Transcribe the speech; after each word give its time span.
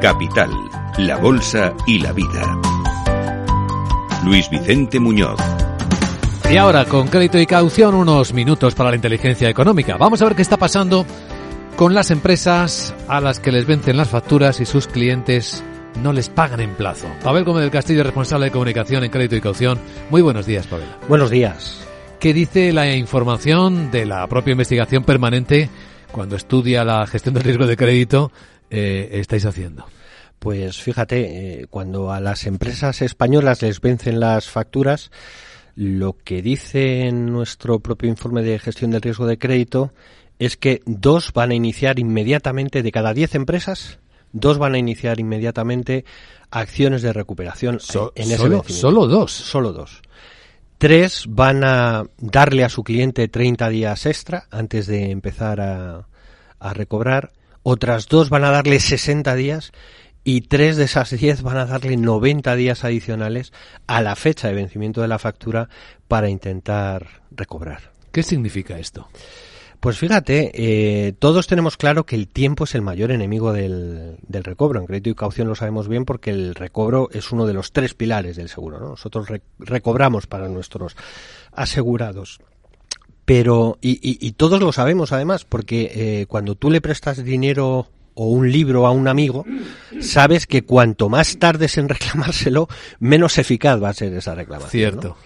Capital, 0.00 0.50
la 0.96 1.18
Bolsa 1.18 1.74
y 1.86 1.98
la 1.98 2.12
Vida. 2.12 2.58
Luis 4.24 4.48
Vicente 4.48 4.98
Muñoz. 4.98 5.38
Y 6.50 6.56
ahora, 6.56 6.86
con 6.86 7.08
crédito 7.08 7.38
y 7.38 7.44
caución, 7.44 7.94
unos 7.94 8.32
minutos 8.32 8.74
para 8.74 8.88
la 8.90 8.96
inteligencia 8.96 9.50
económica. 9.50 9.98
Vamos 9.98 10.22
a 10.22 10.24
ver 10.24 10.34
qué 10.34 10.42
está 10.42 10.56
pasando 10.56 11.04
con 11.76 11.94
las 11.94 12.10
empresas 12.10 12.94
a 13.08 13.20
las 13.20 13.40
que 13.40 13.52
les 13.52 13.66
vencen 13.66 13.98
las 13.98 14.08
facturas 14.08 14.60
y 14.60 14.66
sus 14.66 14.86
clientes 14.86 15.62
no 16.02 16.14
les 16.14 16.30
pagan 16.30 16.60
en 16.60 16.74
plazo. 16.74 17.06
Pavel 17.22 17.44
Gómez 17.44 17.62
del 17.62 17.70
Castillo, 17.70 18.02
responsable 18.02 18.46
de 18.46 18.52
comunicación 18.52 19.04
en 19.04 19.10
crédito 19.10 19.36
y 19.36 19.42
caución. 19.42 19.78
Muy 20.08 20.22
buenos 20.22 20.46
días, 20.46 20.66
Pavel. 20.66 20.88
Buenos 21.08 21.30
días. 21.30 21.86
¿Qué 22.18 22.32
dice 22.32 22.72
la 22.72 22.94
información 22.96 23.90
de 23.90 24.06
la 24.06 24.26
propia 24.28 24.52
investigación 24.52 25.04
permanente 25.04 25.68
cuando 26.10 26.36
estudia 26.36 26.84
la 26.84 27.06
gestión 27.06 27.34
del 27.34 27.44
riesgo 27.44 27.66
de 27.66 27.76
crédito 27.76 28.32
eh, 28.70 29.08
estáis 29.12 29.44
haciendo? 29.44 29.84
Pues 30.40 30.80
fíjate, 30.80 31.60
eh, 31.60 31.66
cuando 31.68 32.12
a 32.12 32.18
las 32.18 32.46
empresas 32.46 33.02
españolas 33.02 33.60
les 33.60 33.82
vencen 33.82 34.20
las 34.20 34.48
facturas, 34.48 35.10
lo 35.76 36.16
que 36.16 36.40
dice 36.40 37.06
en 37.06 37.26
nuestro 37.26 37.80
propio 37.80 38.08
informe 38.08 38.42
de 38.42 38.58
gestión 38.58 38.90
del 38.90 39.02
riesgo 39.02 39.26
de 39.26 39.38
crédito 39.38 39.92
es 40.38 40.56
que 40.56 40.80
dos 40.86 41.34
van 41.34 41.50
a 41.50 41.54
iniciar 41.54 41.98
inmediatamente 41.98 42.82
de 42.82 42.90
cada 42.90 43.12
diez 43.12 43.34
empresas, 43.34 43.98
dos 44.32 44.56
van 44.56 44.72
a 44.72 44.78
iniciar 44.78 45.20
inmediatamente 45.20 46.06
acciones 46.50 47.02
de 47.02 47.12
recuperación 47.12 47.78
en 48.14 48.24
ese 48.24 48.36
solo, 48.38 48.64
solo 48.66 49.06
dos. 49.06 49.32
Solo 49.32 49.72
dos. 49.74 50.00
Tres 50.78 51.26
van 51.28 51.64
a 51.64 52.04
darle 52.16 52.64
a 52.64 52.70
su 52.70 52.82
cliente 52.82 53.28
30 53.28 53.68
días 53.68 54.06
extra 54.06 54.46
antes 54.50 54.86
de 54.86 55.10
empezar 55.10 55.60
a, 55.60 56.08
a 56.58 56.72
recobrar 56.72 57.32
otras 57.62 58.08
dos 58.08 58.30
van 58.30 58.44
a 58.44 58.50
darle 58.50 58.80
60 58.80 59.34
días 59.34 59.72
y 60.24 60.42
tres 60.42 60.76
de 60.76 60.84
esas 60.84 61.10
10 61.10 61.42
van 61.42 61.56
a 61.56 61.66
darle 61.66 61.96
90 61.96 62.54
días 62.56 62.84
adicionales 62.84 63.52
a 63.86 64.02
la 64.02 64.16
fecha 64.16 64.48
de 64.48 64.54
vencimiento 64.54 65.00
de 65.00 65.08
la 65.08 65.18
factura 65.18 65.68
para 66.08 66.28
intentar 66.28 67.22
recobrar. 67.30 67.92
¿Qué 68.12 68.22
significa 68.22 68.78
esto? 68.78 69.08
Pues 69.80 69.96
fíjate, 69.96 70.50
eh, 70.52 71.12
todos 71.18 71.46
tenemos 71.46 71.78
claro 71.78 72.04
que 72.04 72.14
el 72.14 72.28
tiempo 72.28 72.64
es 72.64 72.74
el 72.74 72.82
mayor 72.82 73.12
enemigo 73.12 73.54
del, 73.54 74.18
recobro. 74.28 74.78
En 74.78 74.86
crédito 74.86 75.08
y 75.08 75.14
caución 75.14 75.48
lo 75.48 75.54
sabemos 75.54 75.88
bien 75.88 76.04
porque 76.04 76.30
el 76.30 76.54
recobro 76.54 77.08
es 77.12 77.32
uno 77.32 77.46
de 77.46 77.54
los 77.54 77.72
tres 77.72 77.94
pilares 77.94 78.36
del 78.36 78.50
seguro. 78.50 78.78
Nosotros 78.78 79.28
recobramos 79.58 80.26
para 80.26 80.48
nuestros 80.48 80.96
asegurados 81.52 82.40
pero, 83.30 83.78
y, 83.80 84.32
todos 84.32 84.60
lo 84.60 84.72
sabemos 84.72 85.12
además, 85.12 85.44
porque 85.44 85.92
eh, 85.94 86.26
cuando 86.26 86.56
tú 86.56 86.68
le 86.68 86.80
prestas 86.80 87.22
dinero 87.22 87.86
o 88.14 88.26
un 88.26 88.50
libro 88.50 88.86
a 88.86 88.90
un 88.90 89.08
amigo, 89.08 89.44
sabes 90.00 90.46
que 90.46 90.62
cuanto 90.62 91.08
más 91.08 91.38
tardes 91.38 91.78
en 91.78 91.88
reclamárselo, 91.88 92.68
menos 92.98 93.38
eficaz 93.38 93.82
va 93.82 93.90
a 93.90 93.94
ser 93.94 94.12
esa 94.14 94.34
reclamación. 94.34 94.70
Cierto. 94.70 95.16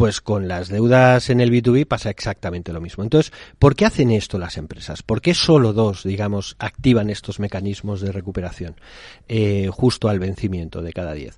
Pues 0.00 0.22
con 0.22 0.48
las 0.48 0.70
deudas 0.70 1.28
en 1.28 1.42
el 1.42 1.52
B2B 1.52 1.86
pasa 1.86 2.08
exactamente 2.08 2.72
lo 2.72 2.80
mismo. 2.80 3.04
Entonces, 3.04 3.34
¿por 3.58 3.76
qué 3.76 3.84
hacen 3.84 4.10
esto 4.12 4.38
las 4.38 4.56
empresas? 4.56 5.02
¿Por 5.02 5.20
qué 5.20 5.34
solo 5.34 5.74
dos, 5.74 6.04
digamos, 6.04 6.56
activan 6.58 7.10
estos 7.10 7.38
mecanismos 7.38 8.00
de 8.00 8.10
recuperación 8.10 8.76
eh, 9.28 9.68
justo 9.70 10.08
al 10.08 10.18
vencimiento 10.18 10.80
de 10.80 10.94
cada 10.94 11.12
diez? 11.12 11.36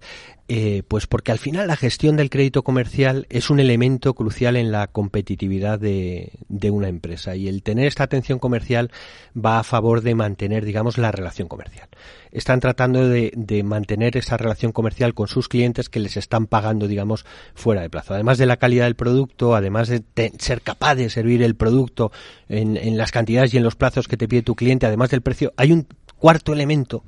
Eh, 0.55 0.83
pues 0.87 1.07
porque 1.07 1.33
al 1.33 1.39
final 1.39 1.69
la 1.69 1.77
gestión 1.77 2.17
del 2.17 2.29
crédito 2.29 2.63
comercial 2.63 3.27
es 3.31 3.49
un 3.49 3.59
elemento 3.59 4.13
crucial 4.13 4.57
en 4.57 4.71
la 4.71 4.87
competitividad 4.87 5.79
de, 5.79 6.33
de, 6.49 6.71
una 6.71 6.89
empresa 6.89 7.37
y 7.37 7.49
el 7.49 7.63
tener 7.63 7.87
esta 7.87 8.05
atención 8.05 8.39
comercial 8.39 8.91
va 9.35 9.61
a 9.61 9.63
favor 9.63 10.03
de 10.03 10.15
mantener, 10.15 10.65
digamos, 10.65 10.99
la 10.99 11.11
relación 11.11 11.49
comercial. 11.49 11.89
Están 12.33 12.61
tratando 12.61 13.09
de, 13.09 13.33
de 13.35 13.63
mantener 13.63 14.17
esa 14.17 14.37
relación 14.37 14.73
comercial 14.73 15.15
con 15.15 15.27
sus 15.27 15.49
clientes 15.49 15.89
que 15.89 16.01
les 16.01 16.17
están 16.17 16.47
pagando, 16.47 16.87
digamos, 16.87 17.25
fuera 17.55 17.81
de 17.81 17.89
plazo. 17.89 18.13
Además 18.13 18.37
de 18.37 18.47
la 18.47 18.52
calidad 18.57 18.85
del 18.85 18.97
producto, 18.97 19.55
además 19.55 19.89
de 19.89 20.03
ser 20.39 20.63
capaz 20.63 20.95
de 20.95 21.11
servir 21.11 21.43
el 21.43 21.55
producto 21.55 22.13
en, 22.49 22.77
en 22.77 22.97
las 22.97 23.11
cantidades 23.11 23.55
y 23.55 23.57
en 23.57 23.65
los 23.65 23.77
plazos 23.77 24.09
que 24.09 24.17
te 24.17 24.29
pide 24.29 24.43
tu 24.43 24.55
cliente, 24.55 24.87
además 24.87 25.11
del 25.11 25.23
precio, 25.23 25.53
hay 25.57 25.73
un 25.73 25.87
cuarto 26.19 26.53
elemento 26.53 27.05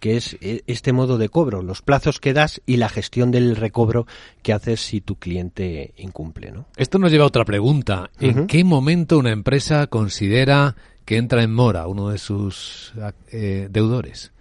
que 0.00 0.16
es 0.16 0.36
eh, 0.40 0.62
este 0.66 0.92
modo 0.92 1.18
de 1.18 1.28
cobro, 1.28 1.62
los 1.62 1.82
plazos 1.82 2.20
que 2.20 2.32
das 2.32 2.60
y 2.66 2.76
la 2.76 2.88
gestión 2.88 3.30
del 3.30 3.56
recobro 3.56 4.06
que 4.42 4.52
haces 4.52 4.80
si 4.80 5.00
tu 5.00 5.16
cliente 5.16 5.92
incumple. 5.96 6.52
¿no? 6.52 6.66
Esto 6.76 6.98
nos 6.98 7.10
lleva 7.10 7.24
a 7.24 7.28
otra 7.28 7.44
pregunta. 7.44 8.10
¿En 8.20 8.46
qué 8.46 8.64
momento 8.64 9.18
una 9.18 9.32
empresa 9.32 9.86
considera 9.86 10.76
que 11.04 11.16
entra 11.16 11.42
en 11.42 11.52
mora 11.52 11.86
uno 11.86 12.10
de 12.10 12.18
sus 12.18 12.92
eh, 13.32 13.68
deudores? 13.70 14.32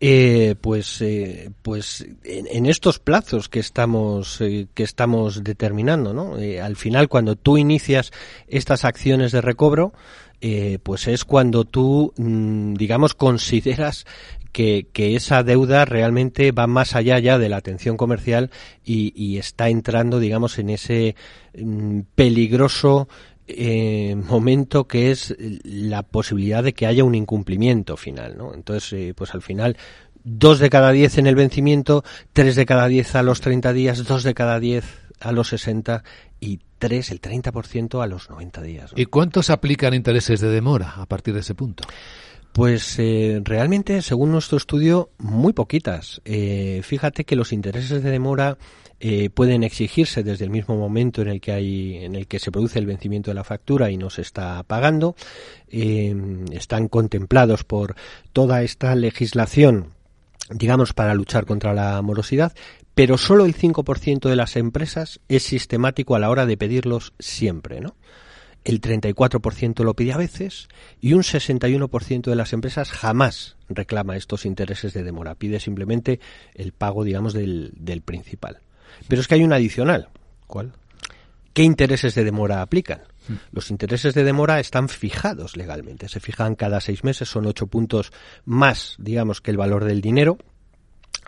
Eh, 0.00 0.54
pues, 0.60 1.00
eh, 1.00 1.50
pues 1.62 2.06
en, 2.22 2.66
estos 2.66 3.00
plazos 3.00 3.48
que 3.48 3.58
estamos 3.58 4.38
que 4.38 4.82
estamos 4.82 5.42
determinando, 5.42 6.14
¿no? 6.14 6.36
al 6.62 6.76
final, 6.76 7.08
cuando 7.08 7.34
tú 7.34 7.58
inicias 7.58 8.12
estas 8.46 8.84
acciones 8.84 9.32
de 9.32 9.40
recobro, 9.40 9.92
pues 10.84 11.08
es 11.08 11.24
cuando 11.24 11.64
tú, 11.64 12.12
mm, 12.16 12.74
digamos, 12.74 13.14
consideras 13.14 14.06
que, 14.52 15.16
esa 15.16 15.42
deuda 15.42 15.84
realmente 15.84 16.52
va 16.52 16.66
más 16.66 16.94
allá 16.94 17.18
ya 17.18 17.38
de 17.38 17.48
la 17.48 17.58
atención 17.58 17.96
comercial 17.96 18.50
y, 18.84 19.38
está 19.38 19.68
entrando, 19.68 20.18
digamos, 20.18 20.58
en 20.58 20.70
ese 20.70 21.14
mm, 21.56 22.00
peligroso 22.14 23.08
eh, 23.48 24.14
momento 24.14 24.86
que 24.86 25.10
es 25.10 25.34
la 25.38 26.02
posibilidad 26.02 26.62
de 26.62 26.74
que 26.74 26.86
haya 26.86 27.04
un 27.04 27.14
incumplimiento 27.14 27.96
final, 27.96 28.36
¿no? 28.36 28.54
Entonces, 28.54 28.92
eh, 28.92 29.14
pues 29.16 29.34
al 29.34 29.42
final 29.42 29.76
dos 30.24 30.58
de 30.58 30.70
cada 30.70 30.92
diez 30.92 31.18
en 31.18 31.26
el 31.26 31.34
vencimiento, 31.34 32.04
tres 32.32 32.56
de 32.56 32.66
cada 32.66 32.86
diez 32.88 33.14
a 33.14 33.22
los 33.22 33.40
30 33.40 33.72
días, 33.72 34.04
dos 34.04 34.22
de 34.22 34.34
cada 34.34 34.60
diez 34.60 34.84
a 35.20 35.32
los 35.32 35.48
60 35.48 36.04
y 36.40 36.60
tres, 36.78 37.10
el 37.10 37.20
30% 37.20 38.02
a 38.02 38.06
los 38.06 38.30
90 38.30 38.62
días. 38.62 38.92
¿Y 38.94 39.06
cuántos 39.06 39.50
aplican 39.50 39.94
intereses 39.94 40.40
de 40.40 40.48
demora 40.48 40.94
a 40.96 41.06
partir 41.06 41.34
de 41.34 41.40
ese 41.40 41.54
punto? 41.54 41.84
Pues 42.58 42.98
eh, 42.98 43.40
realmente, 43.44 44.02
según 44.02 44.32
nuestro 44.32 44.58
estudio, 44.58 45.10
muy 45.18 45.52
poquitas. 45.52 46.20
Eh, 46.24 46.80
fíjate 46.82 47.22
que 47.22 47.36
los 47.36 47.52
intereses 47.52 48.02
de 48.02 48.10
demora 48.10 48.58
eh, 48.98 49.30
pueden 49.30 49.62
exigirse 49.62 50.24
desde 50.24 50.44
el 50.44 50.50
mismo 50.50 50.76
momento 50.76 51.22
en 51.22 51.28
el 51.28 51.40
que 51.40 51.52
hay, 51.52 51.98
en 51.98 52.16
el 52.16 52.26
que 52.26 52.40
se 52.40 52.50
produce 52.50 52.80
el 52.80 52.86
vencimiento 52.86 53.30
de 53.30 53.36
la 53.36 53.44
factura 53.44 53.92
y 53.92 53.96
no 53.96 54.10
se 54.10 54.22
está 54.22 54.60
pagando. 54.64 55.14
están 55.70 56.88
contemplados 56.88 57.62
por 57.62 57.94
toda 58.32 58.64
esta 58.64 58.96
legislación 58.96 59.92
digamos, 60.50 60.94
para 60.94 61.14
luchar 61.14 61.46
contra 61.46 61.74
la 61.74 62.02
morosidad, 62.02 62.54
pero 62.92 63.18
solo 63.18 63.44
el 63.44 63.54
5% 63.54 64.28
de 64.28 64.34
las 64.34 64.56
empresas 64.56 65.20
es 65.28 65.44
sistemático 65.44 66.16
a 66.16 66.18
la 66.18 66.28
hora 66.28 66.44
de 66.44 66.56
pedirlos 66.56 67.12
siempre, 67.20 67.80
¿no? 67.80 67.94
El 68.64 68.80
34% 68.80 69.84
lo 69.84 69.94
pide 69.94 70.12
a 70.12 70.16
veces 70.16 70.68
y 71.00 71.14
un 71.14 71.22
61% 71.22 72.22
de 72.22 72.36
las 72.36 72.52
empresas 72.52 72.90
jamás 72.90 73.56
reclama 73.68 74.16
estos 74.16 74.44
intereses 74.46 74.92
de 74.92 75.02
demora, 75.02 75.34
pide 75.34 75.60
simplemente 75.60 76.20
el 76.54 76.72
pago, 76.72 77.04
digamos, 77.04 77.32
del, 77.32 77.72
del 77.76 78.02
principal. 78.02 78.60
Pero 79.08 79.20
es 79.20 79.28
que 79.28 79.34
hay 79.34 79.44
un 79.44 79.52
adicional. 79.52 80.08
¿Cuál? 80.46 80.72
¿Qué 81.52 81.62
intereses 81.62 82.14
de 82.14 82.24
demora 82.24 82.62
aplican? 82.62 83.02
Hmm. 83.28 83.34
Los 83.52 83.70
intereses 83.70 84.14
de 84.14 84.24
demora 84.24 84.60
están 84.60 84.88
fijados 84.88 85.56
legalmente, 85.56 86.08
se 86.08 86.20
fijan 86.20 86.54
cada 86.54 86.80
seis 86.80 87.04
meses, 87.04 87.28
son 87.28 87.46
ocho 87.46 87.66
puntos 87.66 88.12
más, 88.44 88.96
digamos, 88.98 89.40
que 89.40 89.50
el 89.50 89.56
valor 89.56 89.84
del 89.84 90.00
dinero. 90.00 90.38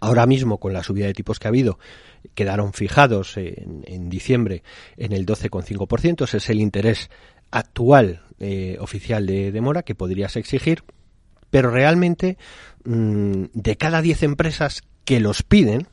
Ahora 0.00 0.26
mismo, 0.26 0.58
con 0.58 0.72
la 0.72 0.82
subida 0.82 1.06
de 1.06 1.12
tipos 1.12 1.38
que 1.38 1.46
ha 1.46 1.50
habido, 1.50 1.78
quedaron 2.34 2.72
fijados 2.72 3.36
en, 3.36 4.08
diciembre 4.08 4.62
en 4.96 5.12
el 5.12 5.26
12,5%. 5.26 6.24
Ese 6.24 6.38
es 6.38 6.50
el 6.50 6.60
interés 6.60 7.10
actual 7.50 8.22
eh, 8.38 8.78
oficial 8.80 9.26
de 9.26 9.52
demora 9.52 9.82
que 9.82 9.94
podrías 9.94 10.36
exigir. 10.36 10.84
Pero 11.50 11.70
realmente, 11.70 12.38
mm, 12.84 13.44
de 13.52 13.76
cada 13.76 14.00
10 14.00 14.22
empresas 14.22 14.82
que 15.04 15.20
los 15.20 15.42
piden, 15.42 15.86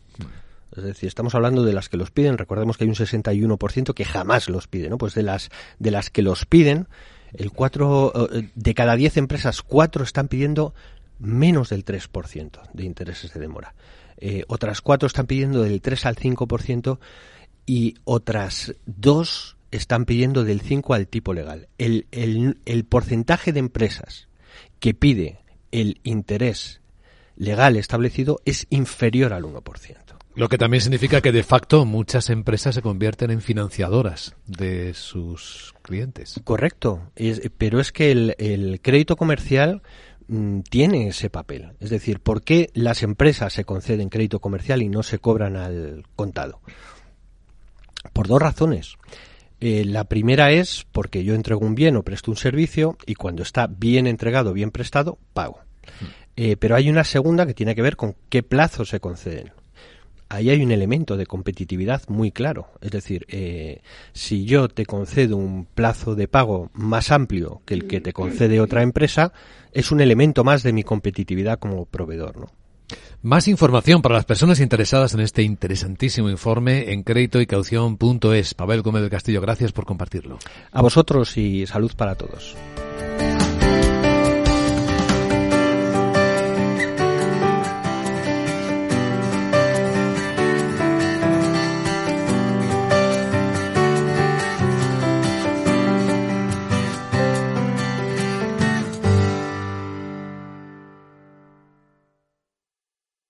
es 0.76 0.84
decir, 0.84 1.08
estamos 1.08 1.34
hablando 1.36 1.64
de 1.64 1.74
las 1.74 1.90
que 1.90 1.98
los 1.98 2.12
piden, 2.12 2.38
recordemos 2.38 2.78
que 2.78 2.84
hay 2.84 2.90
un 2.90 2.96
61% 2.96 3.94
que 3.94 4.06
jamás 4.06 4.48
los 4.48 4.68
piden, 4.68 4.92
¿no? 4.92 4.98
Pues 4.98 5.16
de 5.16 5.24
las, 5.24 5.50
de 5.80 5.92
las 5.92 6.12
que 6.12 6.22
los 6.22 6.46
piden, 6.46 6.88
el 7.34 7.52
4, 7.52 8.30
eh, 8.32 8.50
de 8.54 8.74
cada 8.74 8.96
10 8.96 9.18
empresas, 9.18 9.64
4 9.64 10.04
están 10.04 10.28
pidiendo 10.28 10.74
menos 11.20 11.70
del 11.70 11.86
3% 11.86 12.62
de 12.74 12.84
intereses 12.84 13.34
de 13.34 13.40
demora. 13.40 13.76
Eh, 14.18 14.44
otras 14.48 14.82
cuatro 14.82 15.08
están 15.08 15.28
pidiendo 15.28 15.62
del 15.62 15.82
3 15.82 16.06
al 16.06 16.16
5% 16.16 17.00
y 17.66 17.96
otras 18.04 18.76
dos 18.86 19.58
están 19.72 20.06
pidiendo 20.06 20.44
del 20.44 20.62
5 20.62 20.94
al 20.94 21.08
tipo 21.08 21.34
legal. 21.34 21.68
El, 21.78 22.08
el, 22.12 22.58
el 22.66 22.86
porcentaje 22.86 23.54
de 23.54 23.60
empresas 23.60 24.28
que 24.80 24.94
pide 24.94 25.40
el 25.72 26.00
interés 26.04 26.82
legal 27.36 27.76
establecido 27.76 28.40
es 28.46 28.66
inferior 28.70 29.34
al 29.34 29.44
1%. 29.44 29.98
Lo 30.38 30.50
que 30.50 30.60
también 30.60 30.82
significa 30.82 31.22
que 31.22 31.32
de 31.32 31.42
facto 31.42 31.84
muchas 31.86 32.30
empresas 32.30 32.76
se 32.76 32.84
convierten 32.84 33.32
en 33.32 33.42
financiadoras 33.42 34.36
de 34.46 34.94
sus 34.94 35.74
clientes. 35.82 36.40
Correcto, 36.44 37.12
pero 37.58 37.80
es 37.80 37.92
que 37.92 38.12
el, 38.12 38.36
el 38.38 38.80
crédito 38.82 39.16
comercial 39.16 39.82
mm, 40.28 40.62
tiene 40.62 41.08
ese 41.08 41.30
papel. 41.30 41.74
Es 41.80 41.90
decir, 41.90 42.20
¿por 42.20 42.42
qué 42.42 42.70
las 42.74 43.04
empresas 43.04 43.54
se 43.54 43.66
conceden 43.66 44.10
crédito 44.10 44.40
comercial 44.40 44.82
y 44.82 44.90
no 44.90 45.04
se 45.04 45.20
cobran 45.20 45.56
al 45.56 46.04
contado? 46.16 46.62
Por 48.14 48.28
dos 48.28 48.42
razones. 48.42 48.96
Eh, 49.60 49.86
la 49.86 50.04
primera 50.04 50.52
es 50.52 50.86
porque 50.92 51.24
yo 51.24 51.34
entrego 51.34 51.66
un 51.66 51.76
bien 51.76 51.96
o 51.98 52.04
presto 52.04 52.30
un 52.30 52.38
servicio 52.38 52.98
y 53.06 53.16
cuando 53.16 53.42
está 53.42 53.68
bien 53.68 54.06
entregado, 54.06 54.54
bien 54.54 54.72
prestado, 54.72 55.18
pago. 55.34 55.60
Mm. 56.00 56.06
Eh, 56.40 56.58
pero 56.58 56.76
hay 56.76 56.90
una 56.90 57.04
segunda 57.04 57.48
que 57.48 57.56
tiene 57.56 57.74
que 57.74 57.82
ver 57.82 57.96
con 57.96 58.16
qué 58.30 58.44
plazos 58.44 58.90
se 58.90 59.00
conceden 59.00 59.52
ahí 60.30 60.50
hay 60.50 60.62
un 60.62 60.72
elemento 60.72 61.18
de 61.18 61.26
competitividad 61.26 62.02
muy 62.08 62.32
claro. 62.32 62.68
Es 62.82 62.92
decir, 62.92 63.26
eh, 63.30 63.82
si 64.14 64.46
yo 64.46 64.68
te 64.68 64.86
concedo 64.86 65.38
un 65.38 65.66
plazo 65.66 66.16
de 66.16 66.28
pago 66.28 66.70
más 66.74 67.12
amplio 67.12 67.62
que 67.66 67.74
el 67.74 67.88
que 67.88 68.02
te 68.02 68.14
concede 68.14 68.60
otra 68.60 68.82
empresa, 68.82 69.34
es 69.72 69.92
un 69.92 70.02
elemento 70.02 70.44
más 70.44 70.64
de 70.64 70.74
mi 70.74 70.84
competitividad 70.84 71.60
como 71.60 71.86
proveedor, 71.86 72.38
¿no? 72.38 72.48
Más 73.22 73.48
información 73.48 74.02
para 74.02 74.16
las 74.16 74.26
personas 74.26 74.60
interesadas 74.60 75.14
en 75.14 75.20
este 75.20 75.44
interesantísimo 75.44 76.30
informe 76.30 76.94
en 76.94 77.04
créditoycaución.es. 77.04 78.54
Pavel 78.54 78.82
Gómez 78.82 79.02
del 79.02 79.12
Castillo, 79.12 79.42
gracias 79.42 79.72
por 79.72 79.86
compartirlo. 79.86 80.38
A 80.72 80.82
vosotros 80.82 81.36
y 81.36 81.66
salud 81.66 81.92
para 81.98 82.16
todos. 82.16 82.56